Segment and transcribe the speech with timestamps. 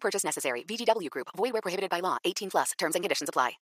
[0.00, 0.64] Purchase necessary.
[0.64, 1.28] VGW Group.
[1.36, 2.16] Void where prohibited by law.
[2.24, 2.72] 18 plus.
[2.78, 3.58] Terms and conditions apply.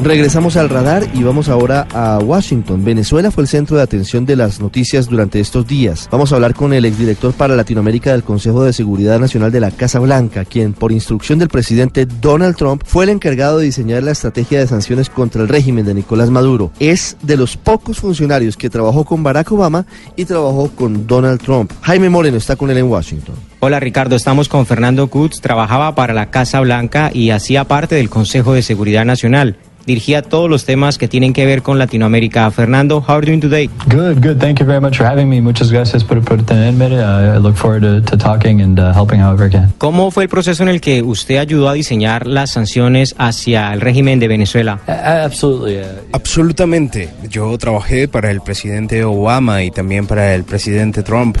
[0.00, 2.84] Regresamos al radar y vamos ahora a Washington.
[2.84, 6.08] Venezuela fue el centro de atención de las noticias durante estos días.
[6.12, 9.72] Vamos a hablar con el exdirector para Latinoamérica del Consejo de Seguridad Nacional de la
[9.72, 14.12] Casa Blanca, quien por instrucción del presidente Donald Trump fue el encargado de diseñar la
[14.12, 16.70] estrategia de sanciones contra el régimen de Nicolás Maduro.
[16.78, 19.84] Es de los pocos funcionarios que trabajó con Barack Obama
[20.14, 21.72] y trabajó con Donald Trump.
[21.82, 23.34] Jaime Moreno está con él en Washington.
[23.60, 28.08] Hola Ricardo, estamos con Fernando Kutz, trabajaba para la Casa Blanca y hacía parte del
[28.08, 29.56] Consejo de Seguridad Nacional
[29.88, 32.50] dirigía todos los temas que tienen que ver con Latinoamérica.
[32.50, 33.70] Fernando, how are you doing today?
[33.86, 34.38] Good, good.
[34.38, 35.40] Thank you very much for having me.
[35.40, 36.86] Muchas gracias por, por tenerme.
[36.88, 39.72] Uh, I look forward to, to talking and uh, helping however I can.
[39.78, 43.80] ¿Cómo fue el proceso en el que usted ayudó a diseñar las sanciones hacia el
[43.80, 44.78] régimen de Venezuela?
[44.86, 45.80] Uh, absolutely.
[46.12, 47.08] Absolutamente.
[47.30, 51.38] Yo trabajé para el presidente Obama y también para el presidente Trump.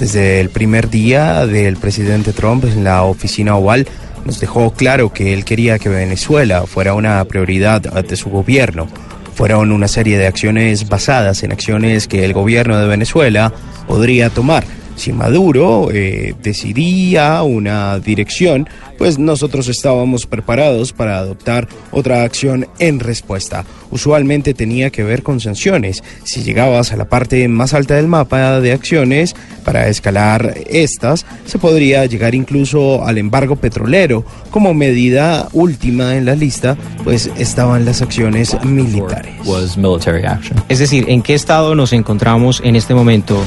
[0.00, 3.86] Desde el primer día del presidente Trump en la oficina oval,
[4.24, 8.88] nos dejó claro que él quería que Venezuela fuera una prioridad de su gobierno.
[9.34, 13.52] Fueron una serie de acciones basadas en acciones que el gobierno de Venezuela
[13.86, 14.64] podría tomar.
[14.96, 23.00] Si Maduro eh, decidía una dirección, pues nosotros estábamos preparados para adoptar otra acción en
[23.00, 23.64] respuesta.
[23.90, 26.04] Usualmente tenía que ver con sanciones.
[26.24, 29.34] Si llegabas a la parte más alta del mapa de acciones,
[29.64, 34.24] para escalar estas, se podría llegar incluso al embargo petrolero.
[34.50, 39.34] Como medida última en la lista, pues estaban las acciones militares.
[40.68, 43.42] Es decir, ¿en qué estado nos encontramos en este momento?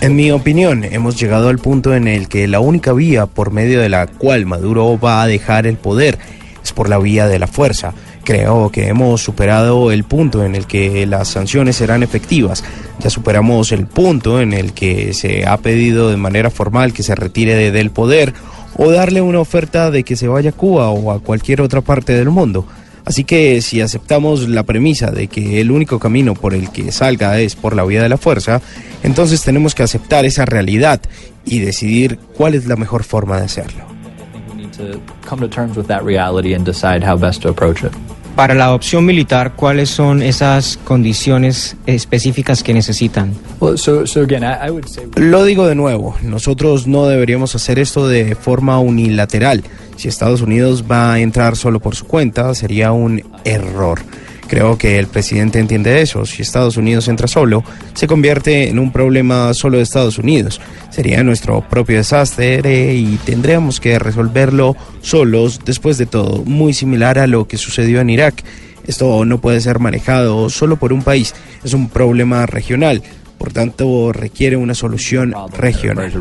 [0.00, 3.80] En mi opinión, hemos llegado al punto en el que la única vía por medio
[3.80, 6.18] de la cual Maduro va a dejar el poder
[6.62, 7.94] es por la vía de la fuerza.
[8.24, 12.62] Creo que hemos superado el punto en el que las sanciones serán efectivas.
[12.98, 17.14] Ya superamos el punto en el que se ha pedido de manera formal que se
[17.14, 18.34] retire del poder
[18.76, 22.12] o darle una oferta de que se vaya a Cuba o a cualquier otra parte
[22.12, 22.66] del mundo.
[23.10, 27.40] Así que si aceptamos la premisa de que el único camino por el que salga
[27.40, 28.62] es por la vía de la fuerza,
[29.02, 31.00] entonces tenemos que aceptar esa realidad
[31.44, 33.82] y decidir cuál es la mejor forma de hacerlo.
[38.36, 43.34] Para la opción militar, ¿cuáles son esas condiciones específicas que necesitan?
[45.16, 49.62] Lo digo de nuevo, nosotros no deberíamos hacer esto de forma unilateral.
[49.96, 54.00] Si Estados Unidos va a entrar solo por su cuenta, sería un error.
[54.50, 56.26] Creo que el presidente entiende eso.
[56.26, 57.62] Si Estados Unidos entra solo,
[57.94, 60.60] se convierte en un problema solo de Estados Unidos.
[60.90, 67.28] Sería nuestro propio desastre y tendríamos que resolverlo solos después de todo, muy similar a
[67.28, 68.42] lo que sucedió en Irak.
[68.88, 71.32] Esto no puede ser manejado solo por un país,
[71.62, 73.04] es un problema regional.
[73.38, 76.12] Por tanto, requiere una solución regional.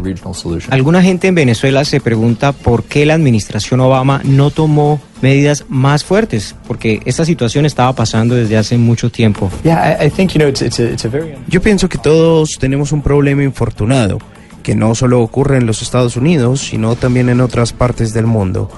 [0.69, 6.03] Alguna gente en Venezuela se pregunta por qué la administración Obama no tomó medidas más
[6.03, 9.49] fuertes, porque esta situación estaba pasando desde hace mucho tiempo.
[11.47, 14.19] Yo pienso que todos tenemos un problema infortunado,
[14.63, 18.69] que no solo ocurre en los Estados Unidos, sino también en otras partes del mundo.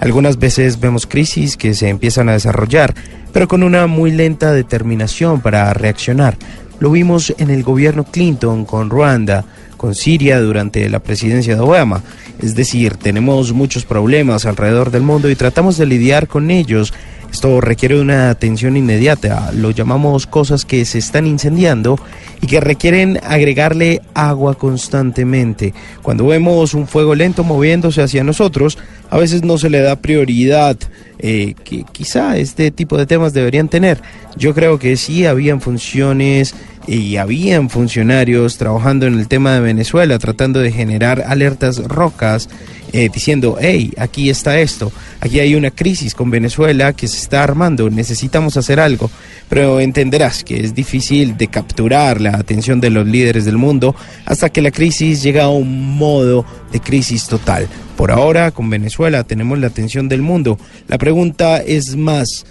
[0.00, 2.94] Algunas veces vemos crisis que se empiezan a desarrollar,
[3.32, 6.36] pero con una muy lenta determinación para reaccionar.
[6.78, 9.44] Lo vimos en el gobierno Clinton con Ruanda,
[9.80, 12.02] con Siria durante la presidencia de Obama.
[12.42, 16.92] Es decir, tenemos muchos problemas alrededor del mundo y tratamos de lidiar con ellos.
[17.32, 21.98] Esto requiere una atención inmediata, lo llamamos cosas que se están incendiando
[22.42, 25.72] y que requieren agregarle agua constantemente.
[26.02, 28.76] Cuando vemos un fuego lento moviéndose hacia nosotros,
[29.08, 30.76] a veces no se le da prioridad
[31.20, 34.02] eh, que quizá este tipo de temas deberían tener.
[34.36, 36.54] Yo creo que sí habían funciones
[36.86, 42.48] y habían funcionarios trabajando en el tema de Venezuela, tratando de generar alertas rocas,
[42.92, 44.90] eh, diciendo, hey, aquí está esto,
[45.20, 49.10] aquí hay una crisis con Venezuela que se está armando, necesitamos hacer algo,
[49.48, 53.94] pero entenderás que es difícil de capturar la atención de los líderes del mundo
[54.24, 57.68] hasta que la crisis llega a un modo de crisis total.
[57.96, 60.58] Por ahora, con Venezuela tenemos la atención del mundo.
[60.88, 62.46] La pregunta es más,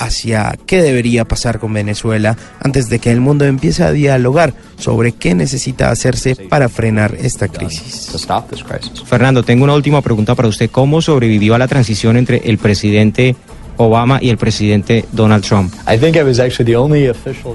[0.00, 5.12] hacia qué debería pasar con Venezuela antes de que el mundo empiece a dialogar sobre
[5.12, 8.10] qué necesita hacerse para frenar esta crisis.
[9.04, 10.70] Fernando, tengo una última pregunta para usted.
[10.70, 13.36] ¿Cómo sobrevivió a la transición entre el presidente
[13.76, 15.72] Obama y el presidente Donald Trump?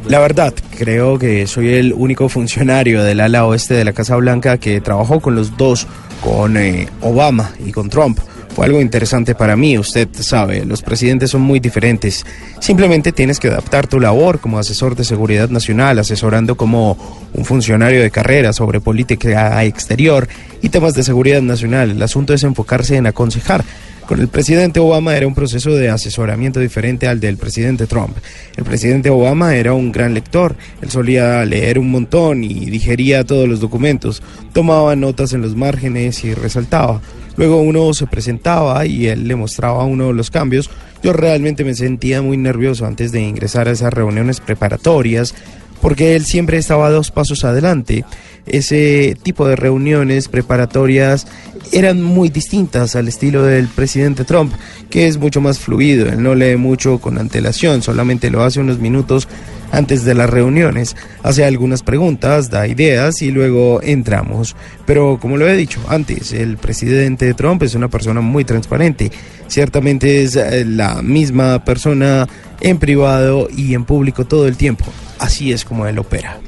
[0.08, 4.60] La verdad, creo que soy el único funcionario del ala oeste de la Casa Blanca
[4.60, 5.88] que trabajó con los dos,
[6.22, 8.20] con eh, Obama y con Trump.
[8.56, 12.26] Fue algo interesante para mí, usted sabe, los presidentes son muy diferentes.
[12.62, 16.98] Simplemente tienes que adaptar tu labor como asesor de seguridad nacional, asesorando como
[17.34, 20.30] un funcionario de carrera sobre política exterior
[20.62, 21.92] y temas de seguridad nacional.
[21.92, 23.66] El asunto es enfocarse en aconsejar.
[24.08, 28.16] Con el presidente Obama era un proceso de asesoramiento diferente al del presidente Trump.
[28.56, 33.50] El presidente Obama era un gran lector, él solía leer un montón y digería todos
[33.50, 34.22] los documentos,
[34.54, 37.02] tomaba notas en los márgenes y resaltaba.
[37.36, 40.70] Luego uno se presentaba y él le mostraba uno los cambios.
[41.02, 45.34] Yo realmente me sentía muy nervioso antes de ingresar a esas reuniones preparatorias
[45.82, 48.06] porque él siempre estaba dos pasos adelante.
[48.46, 51.28] Ese tipo de reuniones preparatorias
[51.72, 54.54] eran muy distintas al estilo del presidente Trump,
[54.90, 58.80] que es mucho más fluido, él no lee mucho con antelación, solamente lo hace unos
[58.80, 59.28] minutos
[59.72, 64.56] antes de las reuniones, hace algunas preguntas, da ideas y luego entramos.
[64.86, 69.12] Pero como lo he dicho antes, el presidente Trump es una persona muy transparente,
[69.48, 72.28] ciertamente es eh, la misma persona
[72.62, 74.86] en privado y en público todo el tiempo,
[75.20, 76.40] así es como él opera.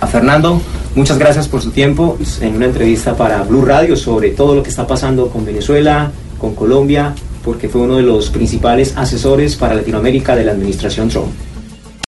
[0.00, 0.60] A Fernando,
[0.94, 4.70] muchas gracias por su tiempo en una entrevista para Blue Radio sobre todo lo que
[4.70, 10.34] está pasando con Venezuela, con Colombia, porque fue uno de los principales asesores para Latinoamérica
[10.34, 11.32] de la administración Trump.